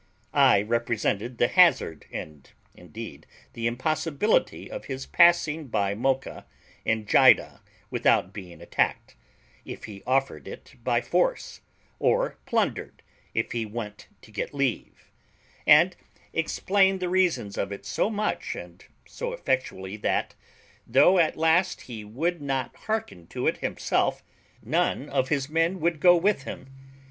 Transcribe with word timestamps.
I 0.33 0.63
represented 0.63 1.37
the 1.37 1.47
hazard, 1.47 2.07
and 2.11 2.49
indeed 2.73 3.27
the 3.53 3.67
impossibility, 3.67 4.67
of 4.67 4.85
his 4.85 5.05
passing 5.05 5.67
by 5.67 5.93
Mocha 5.93 6.47
and 6.87 7.07
Jiddah 7.07 7.61
without 7.91 8.33
being 8.33 8.61
attacked, 8.63 9.15
if 9.63 9.83
he 9.83 10.01
offered 10.07 10.47
it 10.47 10.73
by 10.83 11.01
force, 11.01 11.61
or 11.99 12.39
plundered, 12.47 13.03
if 13.35 13.51
he 13.51 13.63
went 13.63 14.07
to 14.23 14.31
get 14.31 14.55
leave; 14.55 15.11
and 15.67 15.95
explained 16.33 16.99
the 16.99 17.07
reasons 17.07 17.55
of 17.55 17.71
it 17.71 17.85
so 17.85 18.09
much 18.09 18.55
and 18.55 18.85
so 19.05 19.33
effectually, 19.33 19.97
that, 19.97 20.33
though 20.87 21.19
at 21.19 21.37
last 21.37 21.81
he 21.81 22.03
would 22.03 22.41
not 22.41 22.75
hearken 22.75 23.27
to 23.27 23.45
it 23.45 23.57
himself, 23.57 24.23
none 24.63 25.07
of 25.09 25.29
his 25.29 25.47
men 25.47 25.79
would 25.79 25.99
go 25.99 26.15
with 26.15 26.41
him. 26.41 26.73